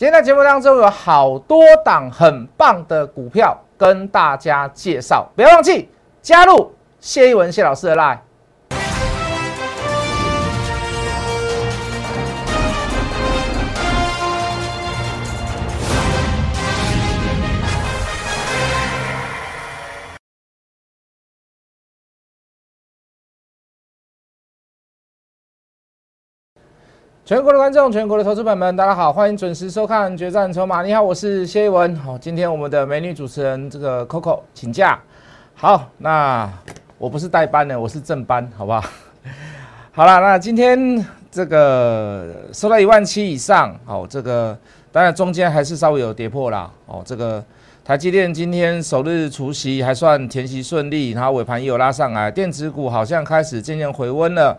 [0.00, 5.90] 今天在节目当中有好多档很棒的股票跟大家介绍，不要忘记
[6.22, 8.18] 加入谢一文谢老师的 line。
[27.30, 30.82] 全国的观众，全国的投资朋友们，大家好，欢迎准时收看《决战筹码》。
[30.84, 31.94] 你好，我是谢一文。
[31.94, 34.98] 好，今天我们的美女主持人这个 Coco 请假。
[35.54, 36.52] 好，那
[36.98, 38.82] 我不是代班的，我是正班，好不好？
[39.94, 44.58] 好了，那今天这个收到一万七以上，好，这个
[44.90, 46.68] 当然中间还是稍微有跌破啦。
[46.86, 47.40] 哦，这个
[47.84, 54.58] 台积电今天首日除夕还算填息顺利，然后尾盘也有拉上来，电子股好像开始渐渐回温了。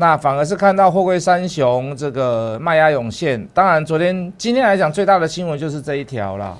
[0.00, 6.56] 那反而是看到货柜三雄这个卖压涌现，当然昨天、今天来讲最大的新闻就是这一条了。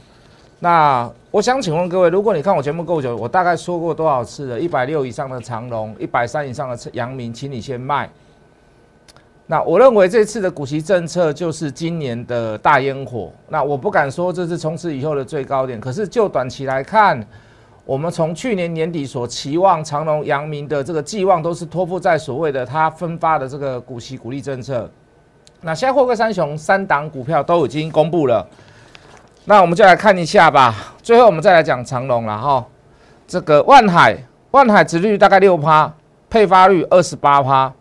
[0.58, 4.58] 那我想请问各位，如果你看我节目够久，我大概说过多少次了？
[4.58, 8.10] 一百六以上的长龙，一百三以上的阳明，请你先卖。
[9.46, 13.30] 那我认为这次的股息政策就是今年的大烟火。
[13.50, 17.24] 那我不敢说这是从此以后的最高点，可是就短期来看。
[17.88, 24.86] 我们从去年年底所期望长隆、阳明的这个寄望，都是托付在所谓的它分发的这个股息股利政策。
[25.62, 28.46] 那现在货柜三雄三档股票都已经公布了，
[29.46, 30.94] 那我们就来看一下吧。
[31.02, 32.62] 最后我们再来讲长隆了哈。
[33.26, 35.90] 这个万海，万海殖率大概六趴，
[36.28, 37.72] 配发率二十八趴。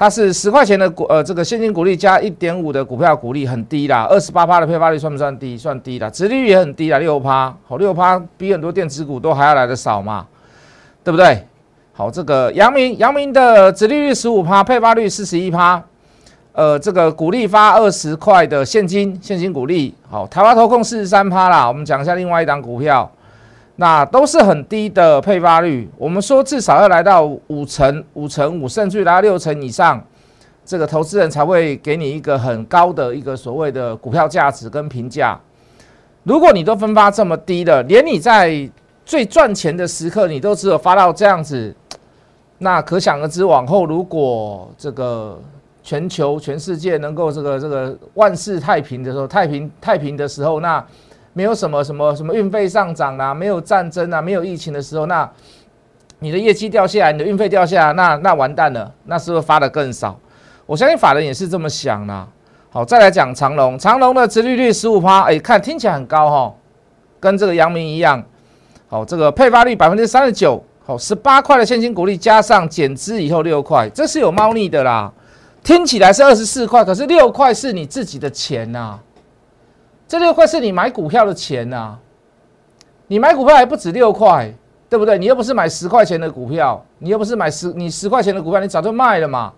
[0.00, 5.58] 它是十块钱的股，呃，这个现金股利加一点五的股票股利很低啦，二十八趴的配发率算不算低？
[5.58, 10.26] 算低啦，殖利率也很低啦，六趴，好，六趴比很多电子股都还要来的少嘛，
[11.04, 11.46] 对不对？
[11.92, 15.82] 好，这个阳明，阳明的殖利率十五趴，配发率四十一趴，
[16.52, 23.12] 呃，这个股利发二十块的现金，现金股利，好，台湾投控四十三趴啦，我们讲一下另外一档股票。
[23.80, 29.98] 那都是很低的配发率，我们说至少要来到五成、五成五，甚至来到六成以上，
[30.66, 35.40] 这个投资人才会给你一个很高的一个所谓的股票价值跟评价。
[36.24, 38.70] 如果你都分发这么低的，连你在
[39.06, 41.74] 最赚钱的时刻，你都只有发到这样子，
[42.58, 45.40] 那可想而知，往后如果这个
[45.82, 50.84] 全球、全世界能够这个这个万事太平的时候，太平太平的时候，那。
[51.32, 55.30] 没有什么什么什么运费上涨啊，没有战争啊，没有疫情的时候，那
[56.18, 60.18] 你的业绩掉下来，你的运费掉下来，那那完蛋了，那是不是发的更少？
[60.66, 62.28] 我相信法人也是这么想的。
[62.70, 66.54] 好，再来讲长隆，长隆的殖利率十五趴，哎，看听起来很高哈，
[67.18, 68.22] 跟这个阳明一样。
[68.88, 75.12] 好，这个配发率百分之三十九，好，十八块的现金股利加上减资以后六块，这是有猫腻的啦。
[75.62, 78.98] 听起来是二十四块，可是六块是你自己的钱呐。
[80.10, 81.96] 这六块是你买股票的钱呐，
[83.06, 84.52] 你买股票还不止六块，
[84.88, 85.16] 对不对？
[85.16, 89.52] 你又不是买十块钱的股票，你又不是买十你十块钱的股票，你早就卖了嘛。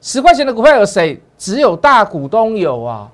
[0.00, 1.20] 十块钱的股票有谁？
[1.36, 3.10] 只有大股东有啊。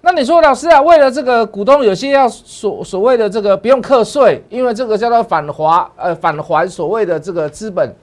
[0.00, 7.94] 那你说老师啊，为了这个股东有些要所所谓的这个不用课税，因为这个叫做返还呃返还所谓的这个资本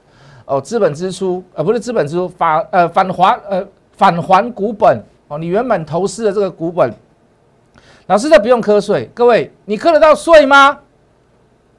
[0.45, 6.89] 哦资本支出呃不是资本支出返呃返还呃返还股本哦你原本投资的这个股本。
[8.07, 10.79] 老师，这不用瞌税，各位，你磕得到税吗？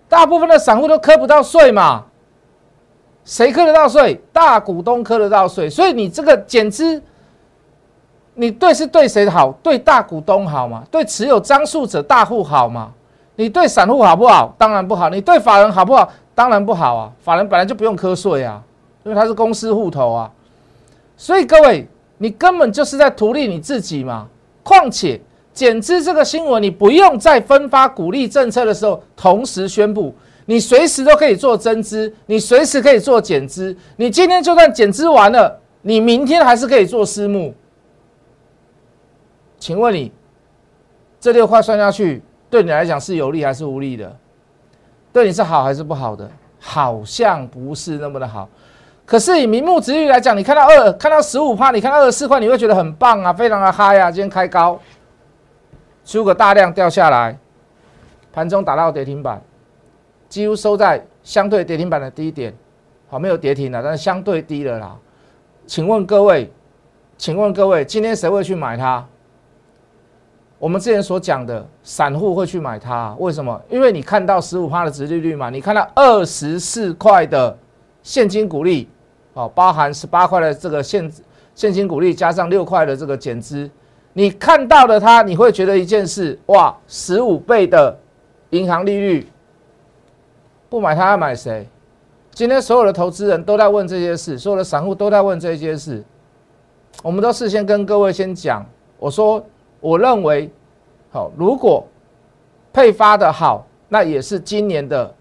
[0.09, 2.05] 大部分的散户都磕不到税嘛。
[3.25, 4.19] 谁磕得到税？
[4.33, 7.03] 大股东磕得到税，所以你这个减资，
[8.35, 9.51] 你对是对谁好？
[9.63, 10.85] 对大股东好吗？
[10.91, 12.93] 对持有张数者大户好吗？
[13.37, 14.55] 你对散户好不好？
[14.57, 15.11] 当然不好。
[15.11, 16.11] 你对法人好不好？
[16.35, 17.13] 当然不好啊。
[17.21, 18.63] 法人本来就不用瞌税啊，
[19.05, 20.31] 因为他是公司户头啊。
[21.17, 21.87] 所以各位，
[22.17, 24.27] 你根本就是在图利你自己嘛。
[24.63, 25.21] 况且。
[25.55, 30.13] 减资这个新闻，你不用在分发鼓励政策的时候同时宣布，
[30.47, 33.75] 你随时都可以做增资，你随时可以做减资。
[33.97, 37.55] 你今天就算减资完了，你明天还是可以做私募。
[39.59, 40.13] 请问你
[41.21, 44.15] 这六块算下去，对你来讲是有利还是无利的？
[45.13, 46.29] 对你是好还是不好的？
[46.59, 48.49] 好像不是那么的好。
[49.07, 54.81] 可是以名目值率来讲，你看到二，看到十五趴，你看到二十四块，你会觉得很棒啊，非常的嗨啊，今天开高。
[56.05, 57.39] 出个大量掉下来，
[58.33, 59.41] 盘中打到跌停板，
[60.29, 62.55] 几乎收在相对跌停板的低点，
[63.09, 64.97] 好，没有跌停了，但是相对低了啦。
[65.67, 66.53] 请问各位，
[67.17, 69.03] 请问各位，今天谁会去买它？
[70.59, 73.61] 我们之前所讲的散户会去买它，为什么？
[73.71, 77.57] 因为你看到十五趴的殖利率嘛，你看到二十四块的
[78.03, 78.89] 现金股利，
[79.33, 81.11] 哦，包含十八块的这个现
[81.55, 83.71] 现金股利，加上六块的这个减资。
[84.17, 87.99] 你看到了它，你会觉得一件事，哇，十五倍的
[88.51, 89.29] 银行利率，
[90.71, 91.69] 不买它要买谁？
[92.31, 96.03] 今天所有的投资人都在问这些事，所有的散户都在问这些事。
[97.03, 98.65] 我们都事先跟各位先讲，
[98.99, 99.45] 我说
[99.81, 100.49] 我认为，
[101.11, 101.85] 好，如果
[102.73, 105.13] 配发的好，那也是今年的，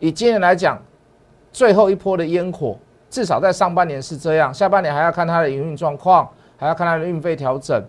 [0.00, 0.82] 以今年来讲，
[1.52, 2.76] 最后一波的烟火，
[3.08, 7.80] 至少在上半年是这样，下半年还要看它的营运状况，还要看它的运费调整。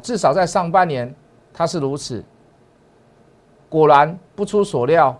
[0.00, 1.12] 至少在上半年
[1.52, 2.22] 它是如此。
[3.68, 5.18] 果然不出所料，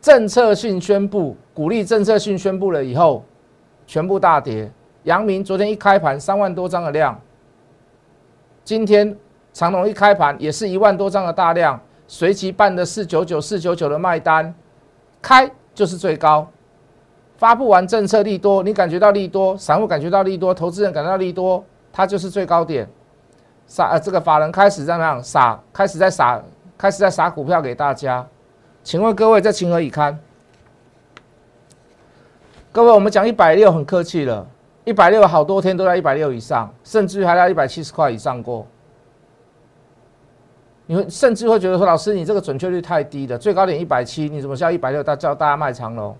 [0.00, 3.22] 政策性宣布，鼓励政策性宣布了以后，
[3.86, 4.70] 全部大跌。
[5.04, 7.20] 阳明昨天一开盘三万多张的量，
[8.64, 9.16] 今天
[9.52, 14.52] 长隆一开盘也是一万多张的大量，随即办的四九九四九九的卖单，
[15.22, 16.48] 开就是最高。
[17.36, 21.62] 发布完政策利多，你感觉到利多，散户感觉到利多，投资人感觉到利多，
[21.92, 22.88] 它就是最高点。
[23.66, 25.58] 撒呃，这个法人开始怎么样撒？
[25.72, 26.40] 开始在撒，
[26.78, 28.26] 开始在撒股票给大家。
[28.84, 30.18] 请问各位，这情何以堪？
[32.72, 34.46] 各位，我们讲一百六很客气了。
[34.84, 38.64] 一百六好多天都在一百六以上，甚至于还在一百七十块以上过。
[40.86, 45.02] 你会甚至会觉得说，老师你这个准确率太低了，最高点一百七，你怎么叫一百六？
[45.02, 46.14] 大叫大家卖长喽？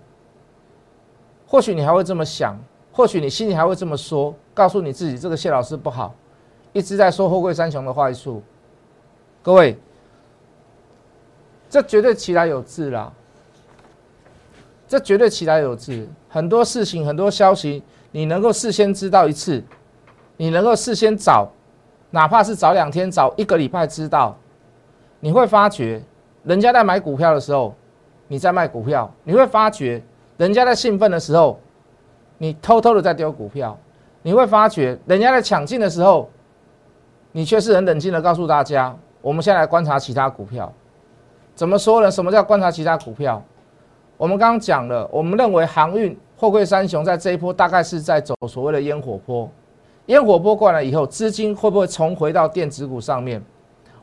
[1.47, 2.59] 或许你还会这么想，
[2.91, 6.13] 或许你心里还会这么说，告诉你自己这个谢老师不好，
[6.73, 8.41] 一直在说货柜三雄的坏处。
[9.41, 9.77] 各位，
[11.69, 13.11] 这绝对其来有自啦，
[14.87, 17.83] 这绝对其来有自，很多事情，很多消息。
[18.11, 19.61] 你能够事先知道一次，
[20.37, 21.51] 你能够事先早，
[22.09, 24.35] 哪怕是早两天、早一个礼拜知道，
[25.19, 26.01] 你会发觉，
[26.43, 27.75] 人家在买股票的时候，
[28.27, 30.01] 你在卖股票；你会发觉，
[30.37, 31.59] 人家在兴奋的时候，
[32.37, 33.77] 你偷偷的在丢股票；
[34.21, 36.29] 你会发觉，人家在抢进的时候，
[37.31, 40.71] 你却是很冷静的告诉大家，我们现在来观察其他股票。
[41.55, 42.09] 怎么说呢？
[42.09, 43.41] 什么叫观察其他股票？
[44.15, 46.17] 我们刚刚讲了，我们认为航运。
[46.39, 49.49] 货柜三雄在这一波大概是在走所谓的烟火波，
[50.05, 53.43] 烟火波过来以后，资金会不会重回到电子股上面？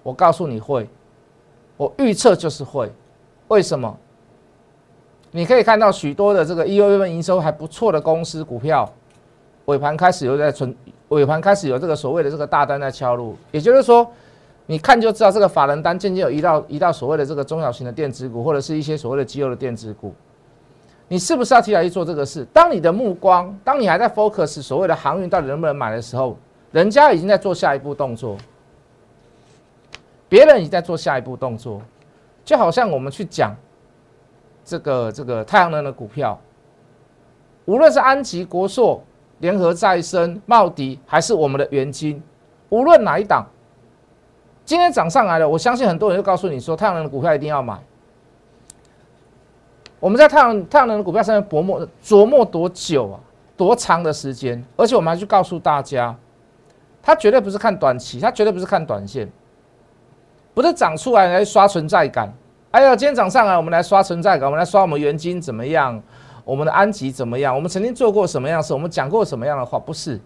[0.02, 0.88] 我告诉你会，
[1.76, 2.90] 我预测就是会。
[3.46, 3.96] 为什么？
[5.30, 8.92] 你可以看到许多的这个一月份营收还不错的公司股票，
[9.66, 10.74] 尾盘开始又在存，
[11.14, 14.06] 尾盘开始有这个所谓的这个大单在敲入，也就是说，
[14.66, 20.14] 你看就知道这个法人单渐渐有移到移到所谓的这个中小型的电子股，或者是一些所谓的肌肉的电子股。
[21.06, 22.46] 你是不是要提来去做这个事？
[22.52, 26.36] 当你的目光，当你还在 focus 所谓的航运到底能不能买的时候，
[26.72, 28.38] 人家已经在做下一步动作，
[30.28, 31.82] 别人已经在做下一步动作，
[32.42, 33.54] 就好像我们去讲
[34.64, 36.40] 这个这个太阳能的股票，
[37.66, 39.04] 无论是安吉、国硕、
[39.38, 42.22] 联合再生、茂迪，还是我们的元金，
[42.68, 43.46] 无论哪一档，
[44.64, 47.78] 今天涨上来了，我相信很多人就告诉你说，太阳能的股票一定要买。
[50.00, 53.20] 我们在太阳太阳能的股票上面琢磨琢磨多久啊？
[53.56, 54.62] 多长的时间？
[54.76, 56.14] 而且我们还去告诉大家，
[57.02, 59.30] 它绝对不是看短期，它绝对不是看短线，
[60.52, 62.32] 不是涨出来来刷存在感。
[62.72, 66.02] 哎呀，今天涨上来，我们来刷存在感，我们来刷我们元金怎么样？
[66.44, 67.54] 我们的安吉怎么样？
[67.54, 68.72] 我们曾经做过什么样事？
[68.72, 69.78] 我们讲过什么样的话？
[69.78, 70.20] 不是，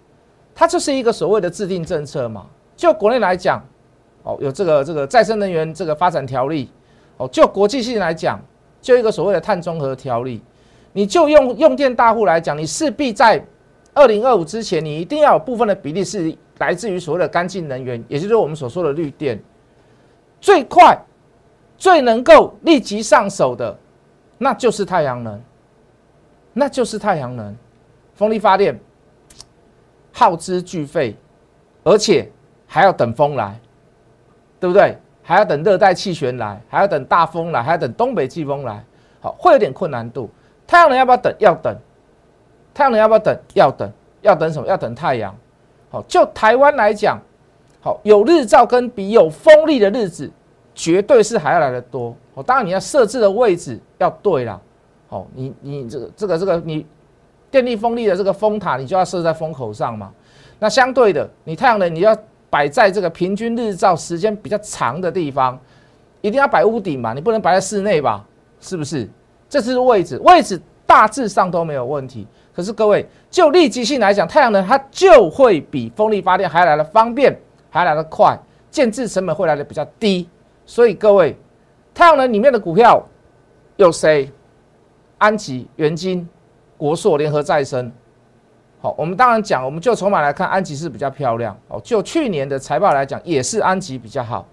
[0.55, 2.47] 它就是一个所谓的制定政策嘛。
[2.77, 3.65] 就国内来讲，
[4.23, 6.71] 哦，有这个这个再生能源这个发展条例，
[7.17, 8.41] 哦，就国际性来讲。
[8.81, 10.41] 就一个所谓的碳中和条例，
[10.93, 13.45] 你就用用电大户来讲，你势必在
[13.93, 19.37] 二零二五之前，你一定要有部分的比例是来自于所谓的干净能源，也就是我们所说的绿电。
[20.41, 20.97] 最快、
[21.77, 23.77] 最能够立即上手的，
[24.39, 25.43] 那就是太阳能，
[26.53, 27.57] 那就是太阳能，
[28.15, 28.79] 风力发电
[30.13, 31.17] 耗资巨费，
[31.85, 32.31] 而且
[32.67, 33.59] 还要等风来，
[34.59, 34.99] 对不对？
[35.23, 38.83] 还要等热带气旋来，还要等大风来，还要等东北季风来，
[39.21, 40.31] 好，会有点困难度。
[40.67, 41.35] 太阳能要不要等？
[41.39, 41.77] 要等。
[42.73, 43.39] 太阳能要不要等？
[43.55, 43.93] 要等。
[44.23, 44.67] 要等什么？
[44.67, 45.35] 要等太阳。
[45.91, 47.21] 好，就台湾来讲，
[47.81, 50.31] 好，有日照跟比有风力的日子，
[50.75, 52.17] 绝对是还要来的多。
[52.35, 54.61] 哦，当然你要设置的位置要对啦。
[55.09, 56.87] 好，你你这个这个这个你
[57.51, 60.13] 电力风力的这个风塔，你就要设在风口上嘛。
[60.61, 62.17] 那相对的，你太阳能你要。
[62.51, 65.61] 摆在这个平均日照时间比较长的地方，
[66.23, 67.13] 一定要摆屋顶嘛？
[67.13, 68.25] 你不能摆在室内吧？
[68.59, 69.07] 是不是？
[69.51, 72.27] 这是位置，位置大致上都没有问题。
[72.57, 77.39] 可是各位，就立即性来讲，太阳能它就会比风力发电还来的方便，
[77.69, 78.35] 还来的快，
[78.71, 80.27] 建制成本会来的比较低。
[80.65, 81.37] 所以各位，
[81.93, 83.07] 太阳能里面的股票
[83.77, 84.33] 有谁？
[85.19, 86.27] 安吉、元金、
[86.77, 87.91] 国硕、联合再生，
[88.81, 91.81] 好，我们当然讲，我们就筹码来看，安吉是比较漂亮哦。
[91.83, 94.47] 就去年的财报来讲，也是安吉比较好。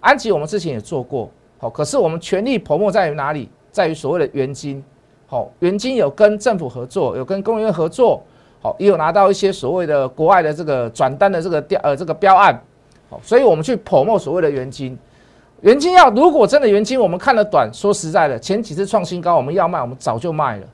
[0.00, 3.50] 安吉我们之前也做过，好，可是我们全力泡沫在于哪里？
[3.70, 4.82] 在于所谓的元金。
[5.26, 8.20] 好，元金有跟政府合作，有跟工业合作，
[8.62, 12.58] 好，也有拿到一些所谓的国外的这个转单的这个调呃这个标案。
[13.10, 14.98] 好，所以我们去泡沫所谓的元金。
[15.62, 20.66] 元金要如果真的元金，我们看了短，说实在的，前几次创新高，我们要卖，我们早就卖了，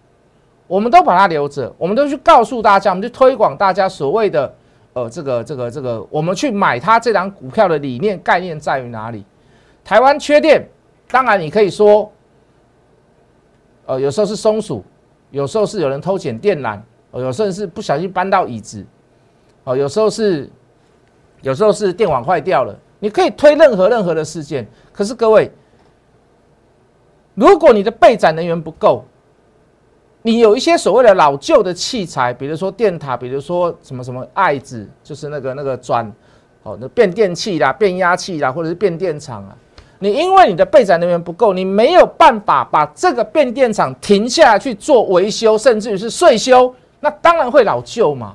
[0.69, 4.55] 我们都把它留着，我们都去告诉大家，我们去推广大家所谓的
[4.93, 9.25] 呃这个这个这个，我们去买它这张股票的理念概念在于哪里？
[9.83, 10.65] 台湾缺电，
[11.09, 12.09] 当然你可以说，
[13.87, 14.85] 呃有时候是松鼠，
[15.31, 16.79] 有时候是有人偷捡电缆，
[17.11, 18.87] 哦有时候是不小心搬到椅子，
[19.65, 20.49] 哦有时候是
[21.43, 22.79] 有时候是电网坏掉了。
[22.99, 25.51] 你可以推任何任何的事件，可是各位，
[27.35, 29.05] 如果你的备载能源不够，
[30.23, 36.11] 你有一些所谓的老旧的器材，比如说电塔，比如说什么什么爱子，就是那个那个转
[36.63, 39.55] 哦，那变电器啦、变压器啦，或者是变电厂啊，
[39.99, 48.35] 你因为你的备载能源不够，你没有办法把这个变电厂停下来去做维修，甚至于是税修，那当然会老旧嘛。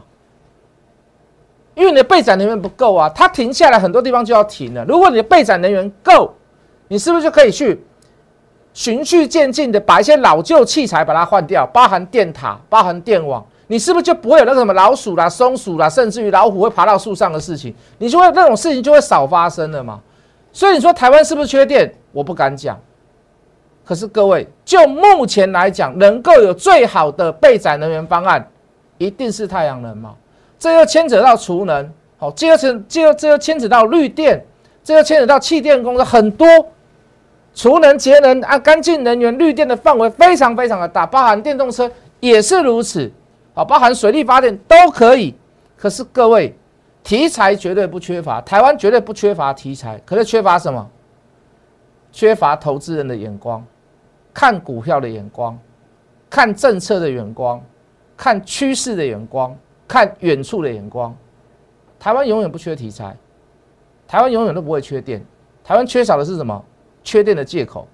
[1.74, 4.84] 因为你的备载能源不够啊，它停下来很多地方就要停了。
[4.86, 6.34] 如果你的备载能源够，
[6.88, 7.82] 你是不是就可以去
[8.74, 17.74] 循序渐进的把一些老旧器材把它换掉，包含电塔、包含电网，你是不是就不会有那个什么老鼠啦、松鼠啦，甚至于老虎会爬到树上的事情？
[17.98, 20.00] 你就会那种事情就会少发生了嘛。
[20.51, 21.94] 所以你说台湾是不是缺电？
[22.12, 22.78] 我不敢讲。
[23.86, 28.46] 可是各位，就目前来讲，能够有最好的备载能源方案，
[28.98, 30.13] 一定是太阳能嘛。
[30.62, 34.46] 这又牵扯到储能，好，这又牵，这又这又牵扯到绿电，
[34.84, 36.48] 这又牵扯到气电公司很多，
[37.56, 43.12] 储能、节能啊，干净能源、绿电的范围非常非常的大，包含电动车也是如此，
[43.56, 45.34] 好，包含水力发电都可以。
[45.75, 46.56] 可是各位，
[47.03, 50.88] 题材绝对不缺乏，台湾绝对不缺乏题材，可是缺乏什么？
[52.12, 53.65] 缺乏投资人的眼光，
[54.32, 55.58] 看股票的眼光，
[56.30, 57.60] 看政策的眼光，
[58.15, 59.58] 看趋势的眼光。
[59.92, 61.14] 看远处的眼光，
[62.00, 63.14] 台湾永远不缺题材，
[64.08, 65.22] 台湾永远都不会缺电，
[65.66, 66.64] 台湾缺少的是什么？
[67.04, 67.86] 缺电的借口。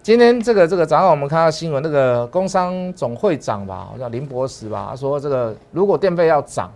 [0.00, 6.72] 今天这个这个早上我们看到新闻，那个工商总会长吧，好像林博士吧，他说这个如果电费要涨，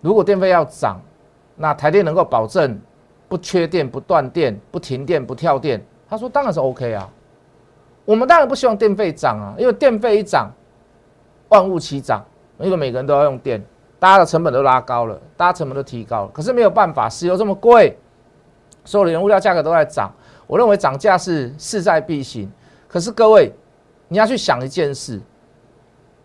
[0.00, 1.00] 如果电费要涨，
[1.54, 2.76] 那台电能够保证
[3.28, 7.08] 不缺电、不断电、不停电、不跳电，他说当然是 OK 啊。
[8.10, 10.50] 我们当然不希望电费涨啊，因为电费一涨，
[11.48, 12.24] 万物齐涨，
[12.58, 13.64] 因为每个人都要用电，
[14.00, 16.30] 大家的成本都拉高了，大家成本都提高了。
[16.34, 17.96] 可是没有办法，石油这么贵，
[18.84, 20.10] 所有的原物料价格都在涨。
[20.48, 22.50] 我认为涨价是势在必行。
[22.88, 23.54] 可是各位，
[24.08, 25.20] 你要去想一件事：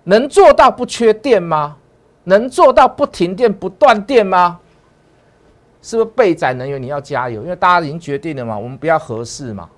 [0.05, 1.77] 能做到不缺电吗？
[2.23, 4.59] 能做到不停电、不断电吗？
[5.83, 7.43] 是不是备载能源你要加油？
[7.43, 9.69] 因为大家已经决定了嘛，我们不要合适嘛。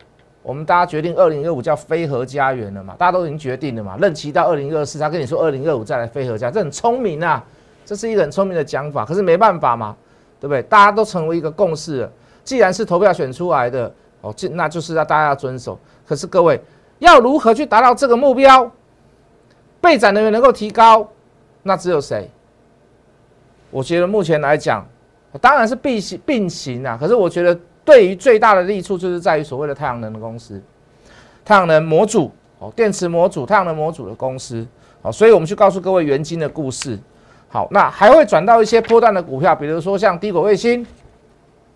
[0.47, 2.95] 我们大家决定二零二五叫飞核家园了嘛？
[2.97, 3.97] 大家都已经决定了嘛？
[3.99, 7.43] 任期到二零二四，他跟你说二零二五再来飞核家，这很聪明啊！
[7.85, 9.03] 这是一个很聪明的讲法。
[9.03, 9.93] 可是没办法嘛，
[10.39, 10.63] 对不对？
[10.63, 12.11] 大家都成为一个共识了。
[12.45, 15.77] 既然是投票选出来的，哦，这那就是要大家要遵守。
[16.07, 16.57] 可是各位
[16.99, 18.71] 要如何去达到这个目标？
[19.81, 21.05] 备载能源能够提高，
[21.61, 22.31] 那只有谁？
[23.69, 24.87] 我觉得目前来讲，
[25.41, 26.97] 当然是并行并行啊。
[26.97, 27.59] 可是我觉得。
[27.87, 30.61] 对于最大的利处就是在于所谓的太阳能的公司，
[31.45, 32.29] 太阳能模组
[32.59, 34.67] 哦，电池模组、太阳能模组的公司
[35.01, 36.99] 好，所以我们去告诉各位元金的故事。
[37.47, 40.85] 好，那还会转到一些波段的股票，比如说像低轨卫星。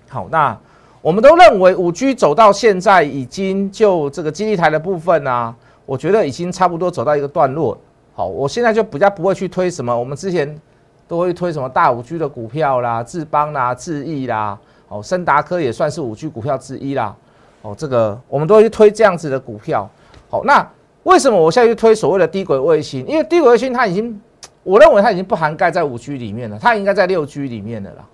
[0.09, 0.57] 好，那
[1.01, 7.77] 我们都认为五 G 走到现在已经就这个基地台的部分啊，我觉得已经差不多走到一个段落。
[8.13, 10.59] 好，我现在就比较不会去推什么，我们之前
[11.07, 14.59] 都会推什么大五 G 的股票啦、智邦啦、智毅啦。
[14.91, 17.15] 哦，森达科也算是五 G 股票之一啦。
[17.61, 19.89] 哦，这个我们都会推这样子的股票。
[20.29, 20.67] 好，那
[21.03, 23.07] 为什么我现在去推所谓的低轨卫星？
[23.07, 24.19] 因为低轨卫星它已经，
[24.63, 28.05] 我认为它已经不涵盖在五 G 里面了，它应该在六 G 里面的啦。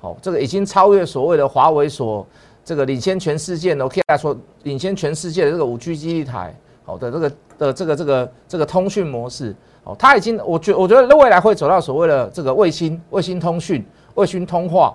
[0.00, 2.26] 好，这个已经超越所谓的华为所
[2.64, 6.52] 这个领先全世界的可以来说，领先全世界的这个五 G 基地台
[6.84, 9.54] 好的这个的这个这个这个通讯模式。
[9.84, 14.92] 哦，它已经，我觉我觉得未来会走到所谓的这个卫星卫星通讯、卫星通话。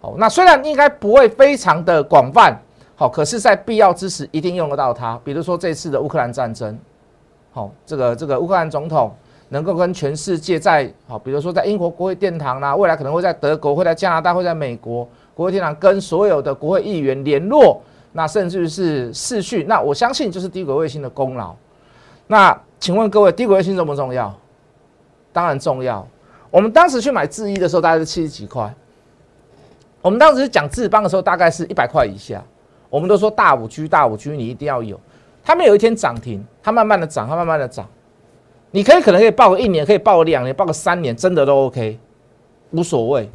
[0.00, 2.58] 好，那虽然应该不会非常的广泛，
[2.96, 5.20] 好，可是，在必要之时一定用得到它。
[5.22, 6.78] 比如说这次的乌克兰战争，
[7.52, 9.14] 好，这个这个乌克兰总统
[9.50, 21.54] 能够跟全世界在好，比如说在英国国会殿堂啦，未来可能会在德国、会在加拿大、会在美国国会殿堂跟所有的国会议员联络，那甚至是视讯，那我相信就是低轨卫星的功劳。
[22.26, 24.34] 那请问各位，低轨卫星重不重要？
[25.32, 26.06] 当然重要。
[26.50, 28.74] 我们当时去买制衣的时候，大概是七十几块。
[30.02, 32.42] 我们当时讲智邦的时候，大概是一百块以下。
[32.88, 34.98] 我们都说大五 G，大五 G 你一定要有。
[35.44, 37.86] 它们有一天涨停，它慢慢的涨，它慢慢的涨。
[38.70, 41.98] 你可以可能可以报个一年，可以报个两年，报个三年，真的都 OK，
[42.70, 43.30] 无所谓。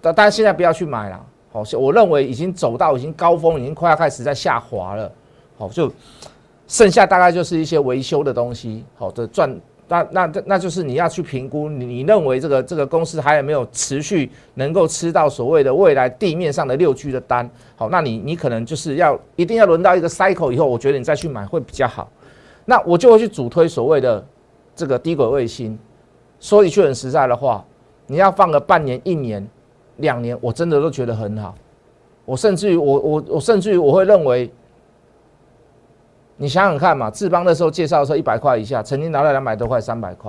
[0.00, 1.26] 但但是现在不要去买了。
[1.52, 5.10] 好，我认为已经走到已经高峰，已经快要开始在下滑了。
[5.58, 5.90] 好，就
[6.66, 8.84] 剩下大概就是一些维修的东西。
[8.96, 9.54] 好的赚。
[9.92, 17.48] 那那那就是你要去评估，你你认为这个这个公司还有没有持续能够吃到所谓的未来地面上的六 G 的单？
[17.76, 22.10] 好，那你你可能就是要一定要轮到一个 cycle 以后，我觉得你再去买会比较好。
[22.64, 24.24] 那我就会去主推所谓的
[24.74, 25.78] 这个低轨卫星。
[26.40, 27.64] 说一句很实在的话，
[28.06, 29.46] 你要放个半年、一年、
[29.98, 31.54] 两年，我真的都觉得很好。
[32.24, 34.50] 我甚至于我我我甚至于我会认为。
[36.42, 40.28] 你想想看嘛，志邦那时候介绍的时候一百块以下，曾经拿到两百多块、三百块。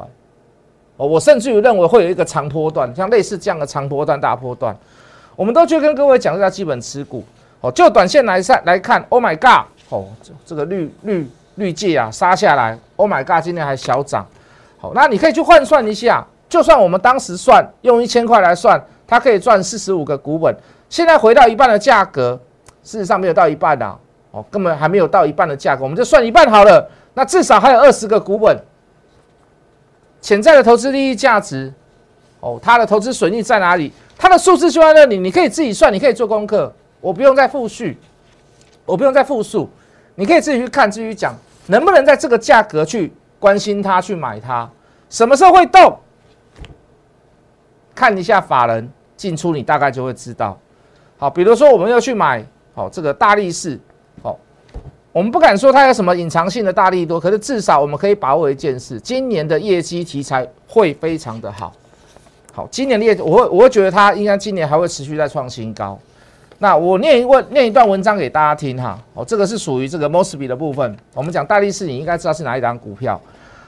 [0.95, 4.77] 哦，我甚至于认为会有一个长波段，像类似这样的长波段、大波段，
[5.35, 7.23] 我们都去跟各位讲一下基本持股。
[7.61, 9.65] 哦，就短线来看来看，Oh my God！
[9.89, 10.05] 哦，
[10.45, 13.43] 这个绿绿绿界啊杀下来，Oh my God！
[13.43, 14.23] 今天还小涨。
[14.77, 20.55] 好，那你可以去换算一下，就算我们当时算用一千块来算，它可以赚四十五个股本。
[20.89, 22.39] 现在回到一半的价格，
[22.83, 23.97] 事实上没有到一半啊。
[24.33, 26.89] 哦，根本还没有到一半的价格，我们就算一半好了。
[27.13, 28.57] 那至少还有二十个股本，
[30.21, 31.71] 潜在的投资利益价值，
[32.39, 33.93] 哦，它的投资损益在哪里？
[34.17, 37.85] 它的数字就在那里，你可以自己算，你可以做功课，我不用再复述，
[38.85, 39.69] 我不用再复述，
[40.15, 41.35] 你可以自己去看，自己讲，
[41.67, 44.67] 能不能在这个价格去关心它，去买它？
[45.11, 45.95] 什么时候会动？
[47.93, 50.57] 看一下法人进出，你大概就会知道。
[51.19, 53.79] 好，比如说我们要去买，好，这个大力士。
[55.13, 61.71] 我们不敢说它有什么隐藏性的大力多，可是至少我们可以把握一件事：今年的业绩题材会非常的好。
[62.51, 65.97] 好，今年的业，我会我会觉得它应该今年还会持续在创新高。
[66.57, 68.99] 那我念一问念一段文章给大家听哈。
[69.13, 70.97] 哦，这个是属于这个 Mosby 的部分。
[71.13, 73.21] 我们讲大力士，你应该知道是哪一档股票。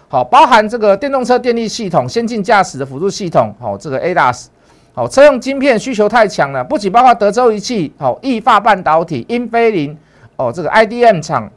[0.08, 3.54] 好，包含这个电动车电力系统、先进驾驶的辅助系统。
[3.60, 4.48] 好，这个 ADAS。
[4.96, 9.96] 好，车用晶片需求太强了，不仅包括德州仪器、好易发半导体、英飞凌。
[10.38, 11.50] 哦，这个 IDM 厂，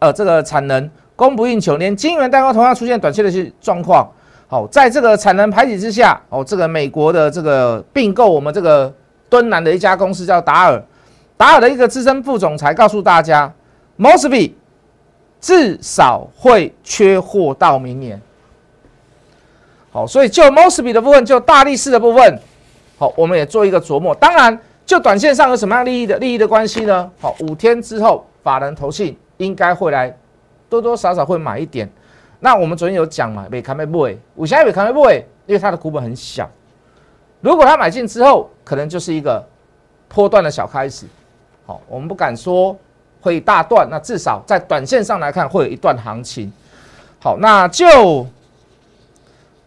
[0.00, 4.10] 呃，这个产能供不应求，连晶圆代工同样出现短缺的些状况。
[4.48, 8.92] 好，在这个产能排挤之下，哦，这个美国的这个并购我们这个
[9.28, 10.82] 敦南的一家公司叫达尔，
[11.36, 13.52] 达尔的一个资深副总裁告诉大家
[13.98, 14.52] ，Mosby
[15.40, 18.20] 至少会缺货到明年。
[19.92, 22.38] 好，所以就 Mosby 的部分，就大力士的部分，
[22.98, 24.12] 好，我们也做一个琢磨。
[24.14, 24.58] 当然。
[24.88, 27.10] 就短线上有什么样利益的利益的关系呢？
[27.20, 30.16] 好，五天之后法人投信应该会来
[30.66, 31.86] 多多少少会买一点。
[32.40, 36.48] 那我们昨天有讲嘛，美康美不会，五千美康美不会，因为它的股本很小。
[37.42, 39.46] 如果他买进之后，可能就是一个
[40.08, 41.04] 波段的小开始。
[41.66, 42.74] 好，我们不敢说
[43.20, 46.50] 会大段，那至少在短线上来看会有一段行情。
[47.20, 48.26] 好，那就。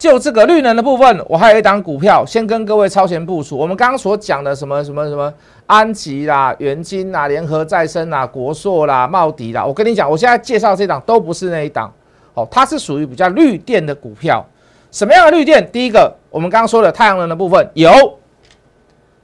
[0.01, 3.55] 就这个绿能的部分，我还有一档股票，先跟各位超前部署。
[3.55, 5.31] 我们刚刚所讲的什么什么什么
[5.67, 11.93] 安吉啦、元金啦、联合再生啦、国硕啦、茂迪啦，我跟你讲，我现在介绍这档都不是那一档，
[12.33, 14.43] 哦，它是属于比较绿电的股票。
[14.89, 15.69] 什么样的绿电？
[15.71, 17.91] 第一个，我们刚刚说的太阳能的部分有，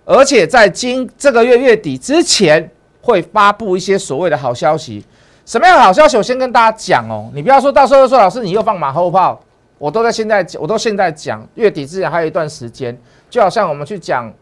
[0.06, 2.70] 而且在今这个月月底之前
[3.02, 5.04] 会发布一些所谓的好消息。
[5.44, 6.18] 什么样的好消息？
[6.18, 9.42] 我先跟大家讲哦，你不要说到时候说老师你又放马后炮。
[9.78, 12.98] 我都在现在，我都现在讲月底之前还有一段时间，
[13.30, 14.34] 就好像我们去讲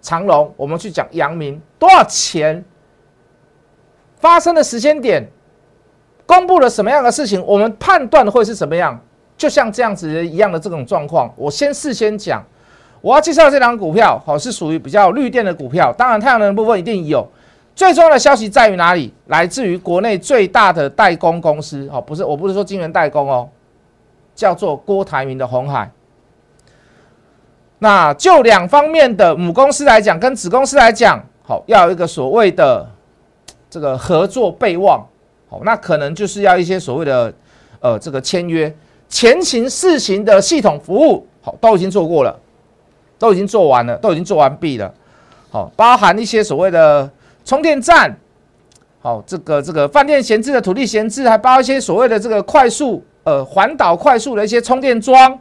[0.00, 2.64] 长隆，我们去讲阳明多少钱，
[4.16, 5.28] 发生的时间点，
[6.26, 9.00] 公布了什么样的事情，我们判断会是什么样，
[9.36, 12.44] 就像这样子一样的这种状况，我先事先讲，
[13.00, 17.24] 我要介绍这张股票，好是属于比较绿电的股票，当然太阳能部分一定有，
[17.76, 19.14] 最重要的消息在于哪里？
[19.26, 23.48] 来自于国内最大的代工公司，好不是，我不是说晶圆代工哦。
[24.38, 25.90] 叫做郭台铭的红海，
[27.80, 32.88] 那就两方面的母公司来讲，跟子公司来讲，好要有一个所谓的
[33.68, 35.04] 这个合作备忘，
[35.50, 37.34] 好，那可能就是要一些所谓的
[37.80, 38.72] 呃这个签约
[39.08, 42.38] 前行试行的系统服务，好都已经做过了，
[43.18, 44.94] 都已经做完了，都已经做完毕了，
[45.50, 47.10] 好，包含一些所谓的
[47.44, 48.16] 充电站，
[49.00, 53.02] 好这个这个饭店闲置的土地闲置，还包一些所谓的这个快速。
[53.28, 55.38] 呃，环岛快速的一些充电桩，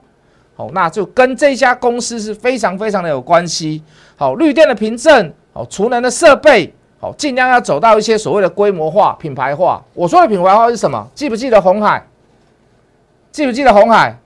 [0.57, 3.81] 好，那就跟这家公司是非常非常的有关系。
[4.17, 9.81] 好，绿电的凭证，好，储能的设备，好，尽量要走到一些所谓的规模化、品牌化。
[9.93, 11.07] 我说的品牌化是什么？
[11.15, 12.05] 记不记得红海？
[13.31, 14.17] 记不记得红海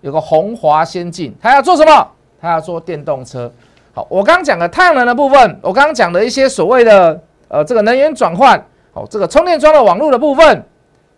[0.00, 2.08] 有个红华先进，它要做什么？
[2.40, 3.52] 它要做电动车。
[3.92, 8.58] 好，我刚刚讲的太阳能的部分，我刚刚讲的一些所谓的呃这个能源转换，
[8.94, 10.64] 好，这个充电桩的网络的部分，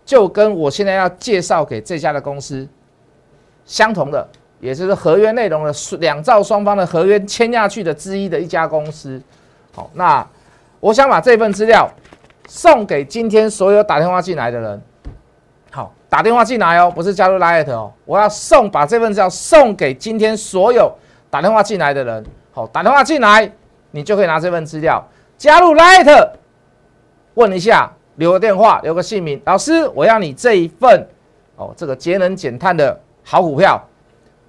[0.05, 2.69] 就跟我现在要介绍给这家的公司
[3.65, 4.29] 相同的。
[4.61, 9.21] 也就是合约内容的两造双方的合约签下去的之一的一家公司。
[9.75, 10.27] 好，那
[10.81, 11.87] 我想把这份资料
[12.49, 14.83] 送给今天所有打电话进来的人。
[15.71, 20.91] 好，打电话进来哦，不是加入 Light 哦，我要送把这份资料送给今天所有
[21.29, 22.25] 打电话进来的人。
[22.51, 23.53] 好，打电话进来，
[23.91, 26.31] 你就可以拿这份资料加入 Light，
[27.35, 31.07] 问一下，留个电话，留个姓名，老师，我要你这一份
[31.57, 33.81] 哦，这个节能减碳的好股票。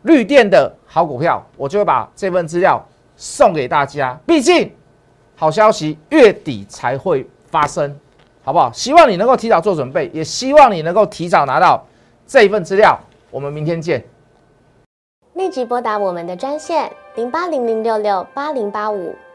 [0.04, 2.84] 绿电的好股票，我就会把这份资料
[3.16, 4.16] 送给大家。
[4.24, 4.72] 毕竟，
[5.36, 8.00] 好消息月底才会发生，
[8.44, 8.72] 好不好？
[8.72, 11.84] 希望你能够提早做准备，也希望你能够提早拿到
[12.28, 12.96] 这一份资料。
[13.32, 14.04] 我们明天见。
[15.34, 19.16] 立即拨打我们的专线零八零零六六八零八五